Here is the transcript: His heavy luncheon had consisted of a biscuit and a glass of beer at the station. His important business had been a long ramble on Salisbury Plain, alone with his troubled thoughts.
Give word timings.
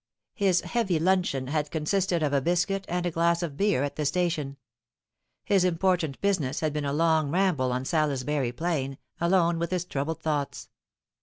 His 0.33 0.61
heavy 0.61 0.97
luncheon 0.97 1.45
had 1.45 1.69
consisted 1.69 2.23
of 2.23 2.33
a 2.33 2.41
biscuit 2.41 2.85
and 2.87 3.05
a 3.05 3.11
glass 3.11 3.43
of 3.43 3.55
beer 3.55 3.83
at 3.83 3.97
the 3.97 4.05
station. 4.07 4.57
His 5.45 5.63
important 5.63 6.19
business 6.21 6.61
had 6.61 6.73
been 6.73 6.85
a 6.85 6.91
long 6.91 7.29
ramble 7.29 7.71
on 7.71 7.85
Salisbury 7.85 8.51
Plain, 8.51 8.97
alone 9.19 9.59
with 9.59 9.69
his 9.69 9.85
troubled 9.85 10.23
thoughts. 10.23 10.69